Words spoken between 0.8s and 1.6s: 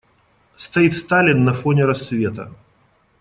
Сталин на